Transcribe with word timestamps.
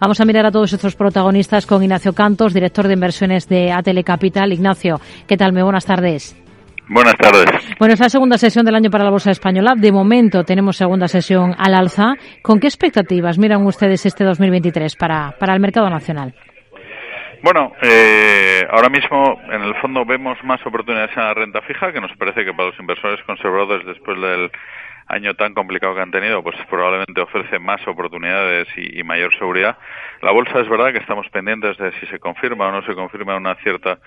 Vamos 0.00 0.20
a 0.20 0.24
mirar 0.24 0.46
a 0.46 0.52
todos 0.52 0.72
estos 0.72 0.94
protagonistas 0.94 1.66
con 1.66 1.82
Ignacio 1.82 2.12
Cantos, 2.12 2.54
director 2.54 2.86
de 2.86 2.94
inversiones 2.94 3.48
de 3.48 3.72
Atele 3.72 4.04
Capital. 4.04 4.52
Ignacio, 4.52 5.00
¿qué 5.26 5.36
tal? 5.36 5.52
Muy 5.52 5.62
buenas 5.62 5.84
tardes. 5.86 6.40
Buenas 6.88 7.16
tardes. 7.16 7.44
Bueno, 7.80 7.94
es 7.94 8.00
la 8.00 8.08
segunda 8.08 8.38
sesión 8.38 8.64
del 8.64 8.76
año 8.76 8.90
para 8.90 9.02
la 9.02 9.10
Bolsa 9.10 9.32
Española. 9.32 9.74
De 9.76 9.90
momento 9.90 10.44
tenemos 10.44 10.76
segunda 10.76 11.08
sesión 11.08 11.52
al 11.58 11.74
alza. 11.74 12.14
¿Con 12.42 12.60
qué 12.60 12.68
expectativas 12.68 13.40
miran 13.40 13.66
ustedes 13.66 14.06
este 14.06 14.22
2023 14.22 14.94
para, 14.94 15.32
para 15.32 15.54
el 15.54 15.60
mercado 15.60 15.90
nacional? 15.90 16.32
Bueno, 17.42 17.72
eh, 17.82 18.62
ahora 18.70 18.90
mismo 18.90 19.40
en 19.50 19.62
el 19.62 19.74
fondo 19.80 20.04
vemos 20.04 20.38
más 20.44 20.64
oportunidades 20.64 21.10
en 21.16 21.24
la 21.24 21.34
renta 21.34 21.60
fija, 21.62 21.90
que 21.90 22.00
nos 22.00 22.16
parece 22.16 22.44
que 22.44 22.52
para 22.52 22.68
los 22.68 22.78
inversores 22.78 23.18
conservadores 23.26 23.84
después 23.84 24.16
del 24.20 24.48
año 25.08 25.34
tan 25.34 25.54
complicado 25.54 25.94
que 25.94 26.02
han 26.02 26.10
tenido, 26.10 26.42
pues 26.42 26.56
probablemente 26.68 27.20
ofrece 27.20 27.58
más 27.58 27.86
oportunidades 27.88 28.68
y, 28.76 29.02
mayor 29.02 29.36
seguridad. 29.38 29.78
La 30.20 30.32
bolsa 30.32 30.60
es 30.60 30.68
verdad 30.68 30.92
que 30.92 30.98
estamos 30.98 31.26
pendientes 31.30 31.78
de 31.78 31.92
si 31.98 32.06
se 32.06 32.18
confirma 32.18 32.68
o 32.68 32.72
no 32.72 32.82
se 32.82 32.94
confirma 32.94 33.36
una 33.36 33.54
cierta 33.56 33.98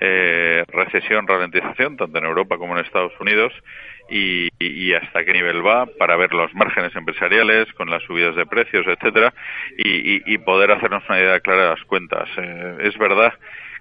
eh, 0.00 0.64
recesión, 0.68 1.28
ralentización, 1.28 1.96
tanto 1.96 2.18
en 2.18 2.24
Europa 2.24 2.58
como 2.58 2.76
en 2.76 2.84
Estados 2.84 3.12
Unidos, 3.20 3.52
y, 4.10 4.48
hasta 4.94 5.24
qué 5.24 5.32
nivel 5.32 5.64
va 5.64 5.86
para 5.86 6.16
ver 6.16 6.32
los 6.32 6.52
márgenes 6.54 6.96
empresariales 6.96 7.72
con 7.74 7.90
las 7.90 8.02
subidas 8.02 8.34
de 8.34 8.46
precios, 8.46 8.86
etcétera, 8.86 9.32
y, 9.76 10.38
poder 10.38 10.72
hacernos 10.72 11.04
una 11.08 11.20
idea 11.20 11.40
clara 11.40 11.64
de 11.64 11.70
las 11.70 11.84
cuentas. 11.84 12.28
Eh, 12.36 12.78
es 12.80 12.96
verdad 12.96 13.34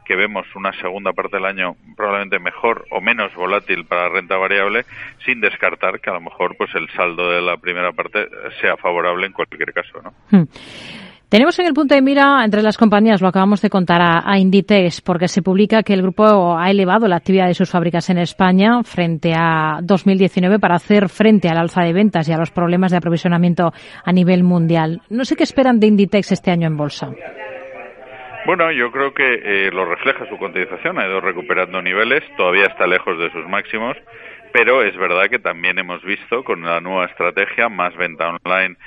que 0.07 0.15
vemos 0.15 0.47
una 0.55 0.71
segunda 0.79 1.11
parte 1.11 1.37
del 1.37 1.45
año 1.45 1.75
probablemente 1.95 2.39
mejor 2.39 2.85
o 2.91 3.01
menos 3.01 3.33
volátil 3.35 3.85
para 3.85 4.03
la 4.03 4.15
renta 4.15 4.37
variable, 4.37 4.85
sin 5.25 5.41
descartar 5.41 5.99
que 5.99 6.09
a 6.09 6.13
lo 6.13 6.21
mejor 6.21 6.55
pues 6.57 6.73
el 6.75 6.89
saldo 6.95 7.29
de 7.31 7.41
la 7.41 7.57
primera 7.57 7.91
parte 7.91 8.27
sea 8.61 8.77
favorable 8.77 9.27
en 9.27 9.33
cualquier 9.33 9.73
caso, 9.73 10.01
¿no? 10.01 10.13
Hmm. 10.31 10.45
Tenemos 11.29 11.59
en 11.59 11.65
el 11.65 11.73
punto 11.73 11.93
de 11.93 12.01
mira 12.01 12.45
entre 12.45 12.61
las 12.61 12.77
compañías, 12.77 13.21
lo 13.21 13.27
acabamos 13.27 13.61
de 13.61 13.69
contar 13.69 13.99
a, 14.01 14.39
Inditex, 14.39 15.01
porque 15.01 15.27
se 15.27 15.41
publica 15.41 15.83
que 15.83 15.93
el 15.93 16.01
grupo 16.01 16.57
ha 16.57 16.71
elevado 16.71 17.05
la 17.09 17.17
actividad 17.17 17.47
de 17.47 17.53
sus 17.53 17.69
fábricas 17.69 18.09
en 18.09 18.17
España 18.17 18.81
frente 18.83 19.33
a 19.35 19.79
2019 19.83 20.57
para 20.57 20.75
hacer 20.75 21.09
frente 21.09 21.49
al 21.49 21.57
alza 21.57 21.81
de 21.81 21.91
ventas 21.91 22.29
y 22.29 22.31
a 22.31 22.37
los 22.37 22.51
problemas 22.51 22.91
de 22.91 22.97
aprovisionamiento 22.97 23.73
a 24.05 24.11
nivel 24.13 24.45
mundial. 24.45 25.01
No 25.09 25.25
sé 25.25 25.35
qué 25.35 25.43
esperan 25.43 25.81
de 25.81 25.87
Inditex 25.87 26.31
este 26.31 26.49
año 26.49 26.67
en 26.67 26.77
bolsa. 26.77 27.11
Bueno, 28.47 28.71
yo 28.71 28.93
creo 28.93 29.13
que 29.13 29.41
eh, 29.43 29.71
lo 29.73 29.83
refleja 29.83 30.25
su 30.29 30.37
cotización, 30.37 30.97
ha 30.97 31.05
ido 31.05 31.19
recuperando 31.19 31.81
niveles, 31.81 32.23
todavía 32.37 32.67
está 32.67 32.87
lejos 32.87 33.19
de 33.19 33.29
sus 33.31 33.45
máximos, 33.45 33.97
pero 34.53 34.83
es 34.83 34.95
verdad 34.95 35.29
que 35.29 35.37
también 35.37 35.77
hemos 35.79 36.01
visto 36.01 36.45
con 36.45 36.61
la 36.61 36.79
nueva 36.79 37.07
estrategia 37.07 37.67
más 37.67 37.93
venta 37.97 38.29
online, 38.41 38.77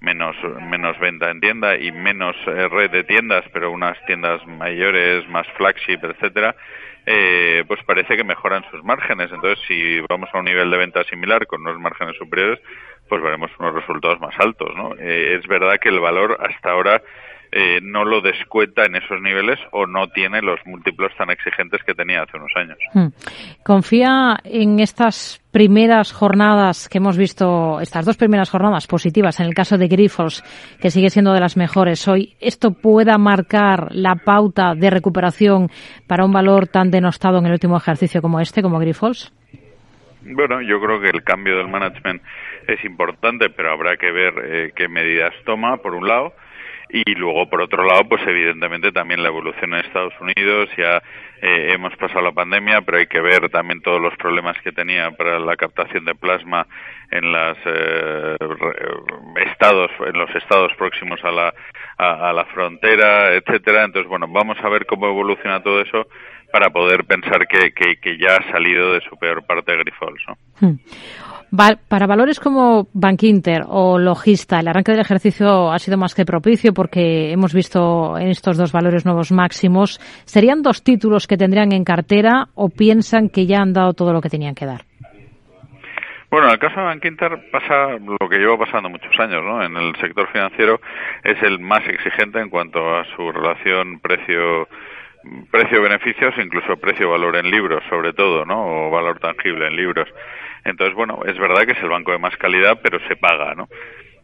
menos 0.00 0.34
menos 0.62 0.98
venta 1.00 1.30
en 1.30 1.38
tienda 1.38 1.76
y 1.76 1.92
menos 1.92 2.34
eh, 2.46 2.66
red 2.68 2.90
de 2.92 3.04
tiendas, 3.04 3.44
pero 3.52 3.70
unas 3.70 4.02
tiendas 4.06 4.40
mayores, 4.46 5.28
más 5.28 5.46
flagship, 5.58 5.98
etcétera, 6.02 6.56
eh, 7.04 7.62
pues 7.68 7.84
parece 7.84 8.16
que 8.16 8.24
mejoran 8.24 8.64
sus 8.70 8.82
márgenes. 8.82 9.30
Entonces, 9.30 9.62
si 9.68 10.00
vamos 10.08 10.30
a 10.32 10.38
un 10.38 10.46
nivel 10.46 10.70
de 10.70 10.78
venta 10.78 11.04
similar 11.04 11.46
con 11.46 11.60
unos 11.60 11.78
márgenes 11.78 12.16
superiores, 12.16 12.58
pues 13.06 13.20
veremos 13.20 13.50
unos 13.58 13.74
resultados 13.74 14.18
más 14.18 14.34
altos, 14.38 14.74
¿no? 14.74 14.94
es 14.94 15.46
verdad 15.46 15.78
que 15.78 15.90
el 15.90 16.00
valor 16.00 16.38
hasta 16.40 16.70
ahora 16.70 17.02
eh, 17.52 17.80
no 17.82 18.04
lo 18.04 18.20
descuenta 18.20 18.84
en 18.84 18.94
esos 18.94 19.20
niveles 19.20 19.58
o 19.72 19.86
no 19.86 20.08
tiene 20.08 20.40
los 20.40 20.60
múltiplos 20.66 21.12
tan 21.16 21.30
exigentes 21.30 21.82
que 21.84 21.94
tenía 21.94 22.22
hace 22.22 22.36
unos 22.36 22.52
años. 22.54 22.78
Hmm. 22.94 23.08
¿Confía 23.64 24.38
en 24.44 24.78
estas 24.78 25.42
primeras 25.50 26.12
jornadas 26.12 26.88
que 26.88 26.98
hemos 26.98 27.18
visto, 27.18 27.80
estas 27.80 28.06
dos 28.06 28.16
primeras 28.16 28.50
jornadas 28.50 28.86
positivas 28.86 29.40
en 29.40 29.46
el 29.46 29.54
caso 29.54 29.78
de 29.78 29.88
Grifols, 29.88 30.44
que 30.80 30.90
sigue 30.90 31.10
siendo 31.10 31.32
de 31.32 31.40
las 31.40 31.56
mejores 31.56 32.06
hoy, 32.06 32.36
esto 32.40 32.70
pueda 32.70 33.18
marcar 33.18 33.88
la 33.90 34.14
pauta 34.14 34.74
de 34.76 34.90
recuperación 34.90 35.70
para 36.06 36.24
un 36.24 36.32
valor 36.32 36.68
tan 36.68 36.92
denostado 36.92 37.38
en 37.38 37.46
el 37.46 37.52
último 37.52 37.76
ejercicio 37.76 38.22
como 38.22 38.38
este, 38.38 38.62
como 38.62 38.78
Grifols? 38.78 39.32
Bueno, 40.22 40.60
yo 40.60 40.80
creo 40.80 41.00
que 41.00 41.08
el 41.08 41.24
cambio 41.24 41.56
del 41.56 41.68
management 41.68 42.22
es 42.68 42.84
importante, 42.84 43.50
pero 43.50 43.72
habrá 43.72 43.96
que 43.96 44.12
ver 44.12 44.34
eh, 44.44 44.72
qué 44.76 44.86
medidas 44.86 45.32
toma, 45.44 45.78
por 45.78 45.94
un 45.94 46.06
lado 46.06 46.32
y 46.92 47.14
luego 47.14 47.48
por 47.48 47.62
otro 47.62 47.84
lado 47.84 48.04
pues 48.08 48.22
evidentemente 48.26 48.92
también 48.92 49.22
la 49.22 49.28
evolución 49.28 49.74
en 49.74 49.80
Estados 49.80 50.14
Unidos 50.20 50.68
ya 50.76 51.02
eh, 51.42 51.72
hemos 51.72 51.96
pasado 51.96 52.22
la 52.22 52.32
pandemia 52.32 52.82
pero 52.82 52.98
hay 52.98 53.06
que 53.06 53.20
ver 53.20 53.48
también 53.50 53.80
todos 53.80 54.00
los 54.00 54.14
problemas 54.16 54.56
que 54.62 54.72
tenía 54.72 55.10
para 55.12 55.38
la 55.38 55.56
captación 55.56 56.04
de 56.04 56.14
plasma 56.14 56.66
en 57.10 57.32
los 57.32 57.58
eh, 57.64 58.36
estados 59.46 59.90
en 60.06 60.18
los 60.18 60.34
estados 60.34 60.72
próximos 60.76 61.20
a 61.24 61.30
la 61.30 61.54
a, 61.98 62.32
la 62.32 62.44
frontera 62.46 63.34
etcétera 63.34 63.84
entonces 63.84 64.08
bueno 64.08 64.26
vamos 64.28 64.58
a 64.62 64.68
ver 64.68 64.86
cómo 64.86 65.06
evoluciona 65.06 65.62
todo 65.62 65.80
eso 65.80 66.06
para 66.52 66.70
poder 66.70 67.04
pensar 67.04 67.46
que, 67.46 67.70
que, 67.72 68.18
ya 68.18 68.34
ha 68.34 68.50
salido 68.50 68.94
de 68.94 69.00
su 69.02 69.16
peor 69.16 69.46
parte 69.46 69.76
Grifols 69.76 70.20
¿no? 70.26 70.36
Hmm 70.60 71.29
para 71.50 72.06
valores 72.06 72.38
como 72.38 72.88
Bankinter 72.92 73.62
o 73.66 73.98
Logista, 73.98 74.60
el 74.60 74.68
arranque 74.68 74.92
del 74.92 75.00
ejercicio 75.00 75.72
ha 75.72 75.78
sido 75.78 75.98
más 75.98 76.14
que 76.14 76.24
propicio 76.24 76.72
porque 76.72 77.32
hemos 77.32 77.52
visto 77.52 78.16
en 78.18 78.28
estos 78.28 78.56
dos 78.56 78.72
valores 78.72 79.04
nuevos 79.04 79.32
máximos. 79.32 79.98
¿Serían 80.24 80.62
dos 80.62 80.82
títulos 80.82 81.26
que 81.26 81.36
tendrían 81.36 81.72
en 81.72 81.84
cartera 81.84 82.48
o 82.54 82.68
piensan 82.68 83.28
que 83.28 83.46
ya 83.46 83.60
han 83.60 83.72
dado 83.72 83.92
todo 83.94 84.12
lo 84.12 84.20
que 84.20 84.28
tenían 84.28 84.54
que 84.54 84.66
dar? 84.66 84.82
Bueno, 86.30 86.46
en 86.46 86.52
el 86.52 86.58
caso 86.60 86.78
de 86.78 86.86
Bankinter 86.86 87.50
pasa 87.50 87.98
lo 87.98 88.28
que 88.28 88.38
lleva 88.38 88.56
pasando 88.56 88.88
muchos 88.88 89.18
años, 89.18 89.42
¿no? 89.42 89.64
En 89.64 89.76
el 89.76 89.96
sector 89.96 90.28
financiero 90.30 90.80
es 91.24 91.42
el 91.42 91.58
más 91.58 91.82
exigente 91.88 92.38
en 92.38 92.50
cuanto 92.50 92.78
a 92.78 93.04
su 93.16 93.32
relación 93.32 93.98
precio 93.98 94.68
precio-beneficios, 95.50 96.34
incluso 96.38 96.76
precio-valor 96.76 97.36
en 97.36 97.50
libros, 97.50 97.82
sobre 97.88 98.12
todo, 98.12 98.44
¿no? 98.44 98.86
O 98.86 98.90
valor 98.90 99.18
tangible 99.18 99.66
en 99.66 99.76
libros. 99.76 100.08
Entonces, 100.64 100.94
bueno, 100.94 101.20
es 101.26 101.38
verdad 101.38 101.64
que 101.64 101.72
es 101.72 101.82
el 101.82 101.88
banco 101.88 102.12
de 102.12 102.18
más 102.18 102.36
calidad, 102.36 102.80
pero 102.82 102.98
se 103.08 103.16
paga, 103.16 103.54
¿no? 103.54 103.68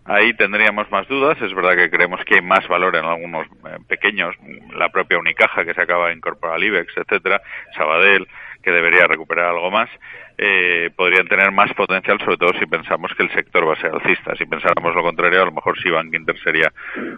Ahí 0.05 0.33
tendríamos 0.34 0.91
más 0.91 1.09
dudas. 1.09 1.41
Es 1.43 1.53
verdad 1.53 1.77
que 1.77 1.91
creemos 1.91 2.21
que 2.25 2.37
hay 2.37 2.43
más 2.43 2.67
valor 2.69 2.95
en 2.97 3.05
algunos 3.05 3.47
eh, 3.47 3.79
pequeños, 3.89 4.34
la 4.77 4.89
propia 4.91 5.19
Unicaja 5.19 5.65
que 5.65 5.75
se 5.75 5.83
acaba 5.83 6.09
de 6.09 6.15
incorporar 6.15 6.57
al 6.57 6.65
IBEX, 6.65 6.97
etcétera, 6.97 7.43
Sabadell, 7.77 8.27
que 8.66 8.72
debería 8.72 9.06
recuperar 9.06 9.50
algo 9.50 9.71
más, 9.71 9.88
eh, 10.37 10.91
podrían 10.97 11.28
tener 11.28 11.53
más 11.53 11.72
potencial, 11.75 12.19
sobre 12.19 12.37
todo 12.37 12.53
si 12.59 12.66
pensamos 12.66 13.15
que 13.15 13.22
el 13.22 13.31
sector 13.31 13.69
va 13.69 13.75
a 13.75 13.81
ser 13.81 13.93
alcista. 13.93 14.34
Si 14.34 14.44
pensáramos 14.44 14.93
lo 14.93 15.04
contrario, 15.04 15.41
a 15.41 15.44
lo 15.44 15.53
mejor 15.53 15.81
sí 15.81 15.88
Bank 15.88 16.12
Inter 16.12 16.37
sería 16.43 16.72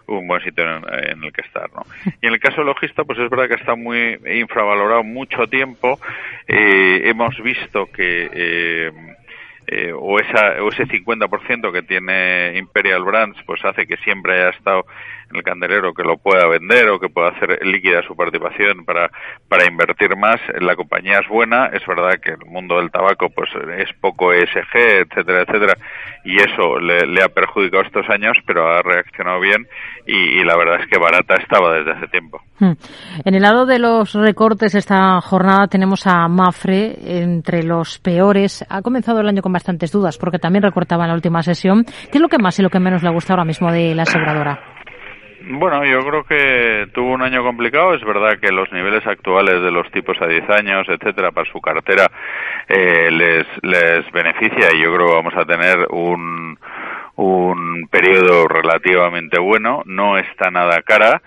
un 0.09 0.29
buen 0.29 0.43
sitio 0.43 0.63
en, 0.63 1.25
el 1.25 1.33
que 1.33 1.41
estar. 1.41 1.71
¿no? 1.75 1.87
Y 2.21 2.27
en 2.27 2.35
el 2.35 2.39
caso 2.39 2.63
logista, 2.63 3.03
pues 3.05 3.19
es 3.19 3.31
verdad 3.31 3.49
que 3.49 3.55
está 3.55 3.75
muy 3.77 4.19
infravalorado 4.27 5.03
mucho 5.05 5.47
tiempo. 5.47 5.99
Eh, 6.47 7.01
hemos 7.05 7.35
visto 7.43 7.87
que 7.87 8.29
eh, 8.31 8.93
eh, 9.71 9.93
o, 9.93 10.19
esa, 10.19 10.63
o 10.63 10.71
ese 10.71 10.87
50% 10.87 11.71
que 11.71 11.83
tiene 11.83 12.57
Imperial 12.57 13.05
Brands, 13.05 13.39
pues 13.45 13.63
hace 13.67 13.87
que 13.87 13.99
siempre 13.99 14.35
haya 14.35 14.51
estado 14.51 14.87
en 15.31 15.37
el 15.37 15.43
candelero 15.43 15.93
que 15.93 16.05
lo 16.05 16.17
pueda 16.17 16.47
vender 16.47 16.89
o 16.89 16.99
que 16.99 17.11
pueda 17.11 17.29
hacer 17.29 17.59
líquida 17.67 18.03
su 18.03 18.17
participación 18.17 18.87
para, 18.87 19.11
para 19.47 19.58
más. 20.17 20.41
La 20.61 20.77
compañía 20.77 21.19
es 21.21 21.29
buena, 21.29 21.67
es 21.67 21.85
verdad 21.87 22.21
que 22.23 22.31
el 22.31 22.47
mundo 22.47 22.77
del 22.77 22.91
tabaco 22.91 23.29
pues 23.31 23.51
es 23.79 23.89
poco 24.01 24.33
ESG, 24.33 24.75
etcétera, 24.75 25.43
etcétera, 25.43 25.75
y 26.25 26.37
eso 26.37 26.79
le, 26.79 27.23
ha 27.23 27.29
perjudicado 27.29 27.83
estos 27.83 28.09
años, 28.11 28.37
pero 28.47 28.69
ha 28.69 28.83
reaccionado 28.83 29.41
bien 29.41 29.67
y, 30.07 30.45
la 30.45 30.57
verdad 30.57 30.81
es 30.81 30.87
que 30.89 30.99
barata 30.99 31.35
estaba 31.35 31.75
desde 31.75 31.93
hace 31.93 32.07
tiempo. 32.09 32.41
Hmm. 32.59 32.73
En 33.25 33.35
el 33.35 33.43
lado 33.43 33.67
de 33.67 33.79
los 33.79 34.15
recortes 34.15 34.75
esta 34.75 35.21
jornada 35.21 35.67
tenemos 35.67 36.07
a 36.07 36.27
Mafre 36.29 36.97
entre 37.21 37.63
los 37.63 37.99
peores. 37.99 38.65
Ha 38.69 38.83
comenzado 38.83 39.21
el 39.21 39.29
año 39.29 39.43
con 39.43 39.53
bastantes 39.53 39.93
dudas 39.93 40.17
porque 40.17 40.39
también 40.39 40.63
recortaba 40.63 41.05
en 41.05 41.09
la 41.09 41.15
última 41.15 41.43
sesión. 41.43 41.85
¿Qué 41.85 42.19
es 42.19 42.21
lo 42.21 42.29
que 42.29 42.39
más 42.39 42.59
y 42.59 42.63
lo 42.63 42.71
que 42.71 42.81
menos 42.81 43.03
le 43.03 43.11
gusta 43.11 43.33
ahora 43.33 43.45
mismo 43.45 43.71
de 43.71 43.95
la 43.95 44.03
aseguradora? 44.03 44.78
Bueno, 45.51 45.83
yo 45.87 46.01
creo 46.01 46.25
que 46.25 46.89
tuvo 46.93 47.13
un 47.13 47.23
año 47.23 47.43
complicado. 47.43 47.95
Es 47.95 48.05
verdad 48.05 48.39
que 48.39 48.53
los 48.53 48.71
niveles 48.71 49.07
actuales 49.07 49.63
de 49.63 49.71
los 49.71 49.91
tipos 49.93 50.21
a 50.21 50.27
10 50.27 50.51
años, 50.51 50.87
etcétera, 50.91 51.31
para 51.31 51.51
su 51.51 51.59
cartera 51.63 52.07
eh, 52.69 53.09
les, 53.11 53.47
les 53.63 54.13
beneficia 54.13 54.75
y 54.75 54.83
yo 54.83 54.95
creo 54.95 55.07
que 55.07 55.15
vamos 55.15 55.35
a 55.35 55.47
tener 55.47 55.87
un, 55.89 56.59
un 57.17 57.89
periodo 57.91 58.47
relativamente 58.47 59.39
bueno. 59.41 59.83
No 59.87 60.19
está 60.19 60.51
nada 60.51 60.83
cara. 60.83 61.23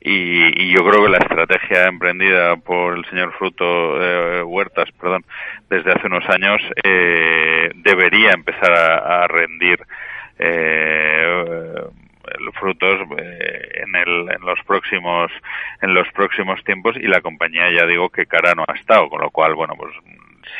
Y, 0.00 0.72
yo 0.72 0.84
creo 0.84 1.04
que 1.04 1.10
la 1.10 1.18
estrategia 1.18 1.86
emprendida 1.86 2.54
por 2.56 2.96
el 2.96 3.04
señor 3.06 3.32
Fruto 3.38 4.00
eh, 4.00 4.42
Huertas, 4.44 4.88
perdón, 5.00 5.24
desde 5.68 5.92
hace 5.92 6.06
unos 6.06 6.28
años 6.28 6.60
eh, 6.84 7.70
debería 7.74 8.32
empezar 8.32 8.70
a, 8.70 9.24
a 9.24 9.26
rendir 9.26 9.80
eh, 10.38 11.80
los 12.40 12.54
frutos 12.54 13.00
eh, 13.18 13.82
en, 13.82 13.94
el, 13.96 14.30
en 14.30 14.40
los 14.42 14.58
próximos 14.84 15.30
en 15.82 15.94
los 15.94 16.06
próximos 16.12 16.62
tiempos 16.64 16.96
y 16.96 17.06
la 17.06 17.20
compañía 17.20 17.64
ya 17.70 17.86
digo 17.86 18.08
que 18.10 18.26
cara 18.26 18.52
no 18.54 18.64
ha 18.66 18.74
estado 18.74 19.08
con 19.08 19.20
lo 19.20 19.30
cual 19.30 19.54
bueno 19.54 19.74
pues 19.76 19.94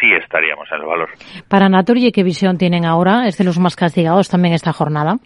sí 0.01 0.13
estaríamos 0.13 0.71
en 0.73 0.81
el 0.81 0.87
valor 0.87 1.11
para 1.49 1.69
Naturgy 1.69 2.13
qué 2.13 2.23
visión 2.23 2.59
tienen 2.59 2.85
ahora 2.85 3.27
es 3.27 3.37
de 3.39 3.45
los 3.45 3.59
más 3.59 3.77
castigados 3.77 4.29
también 4.29 4.55
esta 4.55 4.73
jornada 4.73 5.19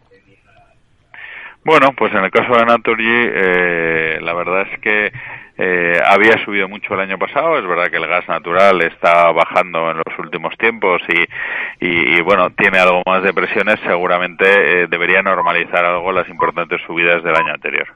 Bueno, 1.64 1.92
pues 1.96 2.14
en 2.14 2.24
el 2.24 2.30
caso 2.30 2.54
de 2.56 2.64
Naturgy, 2.64 3.04
eh, 3.04 4.18
la 4.22 4.32
verdad 4.32 4.62
es 4.72 4.80
que 4.80 5.12
eh, 5.58 6.00
había 6.06 6.42
subido 6.44 6.68
mucho 6.68 6.94
el 6.94 7.00
año 7.00 7.18
pasado. 7.18 7.58
Es 7.58 7.66
verdad 7.66 7.90
que 7.90 7.96
el 7.96 8.06
gas 8.06 8.26
natural 8.28 8.80
está 8.82 9.30
bajando 9.32 9.90
en 9.90 9.98
los 9.98 10.18
últimos 10.18 10.56
tiempos 10.56 11.02
y, 11.08 12.16
y, 12.16 12.22
bueno, 12.22 12.50
tiene 12.50 12.78
algo 12.78 13.02
más 13.04 13.22
de 13.22 13.34
presiones. 13.34 13.80
Seguramente 13.84 14.46
eh, 14.46 14.86
debería 14.88 15.20
normalizar 15.20 15.84
algo 15.84 16.12
las 16.12 16.28
importantes 16.28 16.80
subidas 16.86 17.22
del 17.24 17.34
año 17.34 17.52
anterior. 17.52 17.88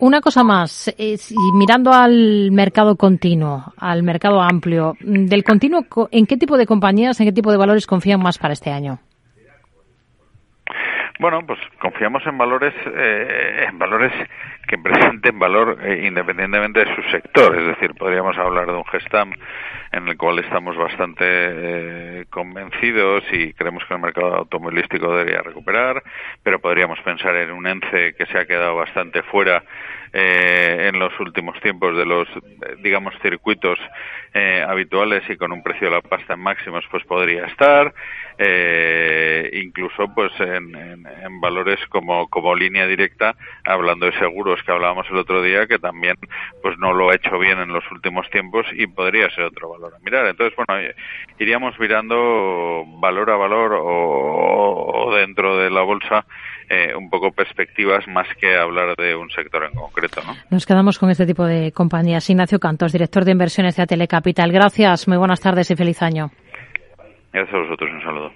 Una 0.00 0.20
cosa 0.20 0.44
más, 0.44 0.94
mirando 1.54 1.92
al 1.92 2.52
mercado 2.52 2.94
continuo, 2.94 3.72
al 3.76 4.04
mercado 4.04 4.40
amplio, 4.40 4.94
del 5.00 5.42
continuo, 5.42 5.86
¿en 6.12 6.26
qué 6.26 6.36
tipo 6.36 6.56
de 6.56 6.66
compañías, 6.66 7.18
en 7.18 7.26
qué 7.26 7.32
tipo 7.32 7.50
de 7.50 7.56
valores 7.56 7.86
confían 7.86 8.20
más 8.20 8.38
para 8.38 8.52
este 8.52 8.70
año? 8.70 9.00
Bueno, 11.18 11.40
pues 11.44 11.58
confiamos 11.80 12.22
en 12.26 12.38
valores, 12.38 12.74
eh, 12.86 13.66
en 13.68 13.76
valores 13.76 14.12
que 14.68 14.78
presenten 14.78 15.38
valor 15.38 15.78
eh, 15.82 16.06
independientemente 16.06 16.84
de 16.84 16.94
su 16.94 17.02
sector. 17.10 17.56
Es 17.58 17.66
decir, 17.66 17.94
podríamos 17.94 18.36
hablar 18.38 18.66
de 18.66 18.74
un 18.74 18.84
Gestam 18.84 19.32
en 19.90 20.06
el 20.06 20.16
cual 20.16 20.38
estamos 20.38 20.76
bastante 20.76 21.24
eh, 21.26 22.26
convencidos 22.30 23.24
y 23.32 23.54
creemos 23.54 23.84
que 23.86 23.94
el 23.94 24.00
mercado 24.00 24.34
automovilístico 24.34 25.16
debería 25.16 25.40
recuperar, 25.40 26.02
pero 26.42 26.60
podríamos 26.60 27.00
pensar 27.00 27.34
en 27.36 27.50
un 27.50 27.66
ENCE 27.66 28.14
que 28.14 28.26
se 28.26 28.38
ha 28.38 28.46
quedado 28.46 28.76
bastante 28.76 29.22
fuera 29.22 29.64
eh, 30.12 30.88
en 30.88 30.98
los 30.98 31.18
últimos 31.20 31.60
tiempos 31.60 31.96
de 31.96 32.06
los, 32.06 32.28
digamos, 32.82 33.14
circuitos 33.20 33.78
eh, 34.32 34.64
habituales 34.66 35.22
y 35.28 35.36
con 35.36 35.52
un 35.52 35.62
precio 35.62 35.88
de 35.88 35.96
la 35.96 36.00
pasta 36.00 36.34
en 36.34 36.40
máximos, 36.40 36.84
pues 36.90 37.04
podría 37.04 37.46
estar. 37.46 37.92
Eh, 38.40 39.50
incluso 39.64 40.14
pues 40.14 40.30
en, 40.38 40.74
en, 40.76 41.40
valores 41.40 41.80
como, 41.88 42.28
como 42.28 42.54
línea 42.54 42.86
directa, 42.86 43.34
hablando 43.64 44.06
de 44.06 44.16
seguros 44.18 44.57
que 44.62 44.72
hablábamos 44.72 45.06
el 45.10 45.18
otro 45.18 45.42
día, 45.42 45.66
que 45.66 45.78
también 45.78 46.16
pues 46.62 46.78
no 46.78 46.92
lo 46.92 47.10
ha 47.10 47.14
hecho 47.14 47.38
bien 47.38 47.58
en 47.58 47.72
los 47.72 47.84
últimos 47.90 48.28
tiempos 48.30 48.66
y 48.72 48.86
podría 48.86 49.30
ser 49.30 49.44
otro 49.44 49.70
valor 49.70 49.94
a 49.94 50.04
mirar. 50.04 50.26
Entonces, 50.26 50.56
bueno, 50.56 50.80
iríamos 51.38 51.78
mirando 51.78 52.84
valor 53.00 53.30
a 53.30 53.36
valor 53.36 53.78
o 53.80 55.12
dentro 55.14 55.56
de 55.56 55.70
la 55.70 55.82
bolsa 55.82 56.24
eh, 56.70 56.94
un 56.94 57.08
poco 57.08 57.32
perspectivas 57.32 58.06
más 58.08 58.26
que 58.38 58.54
hablar 58.54 58.94
de 58.96 59.16
un 59.16 59.30
sector 59.30 59.64
en 59.64 59.72
concreto. 59.72 60.20
¿no? 60.26 60.34
Nos 60.50 60.66
quedamos 60.66 60.98
con 60.98 61.08
este 61.08 61.24
tipo 61.24 61.46
de 61.46 61.72
compañías. 61.72 62.28
Ignacio 62.28 62.58
Cantos, 62.58 62.92
director 62.92 63.24
de 63.24 63.32
inversiones 63.32 63.76
de 63.76 63.86
Telecapital. 63.86 64.52
Gracias, 64.52 65.08
muy 65.08 65.16
buenas 65.16 65.40
tardes 65.40 65.70
y 65.70 65.76
feliz 65.76 66.02
año. 66.02 66.30
Gracias 67.32 67.54
a 67.54 67.58
vosotros, 67.58 67.90
un 67.90 68.02
saludo. 68.02 68.32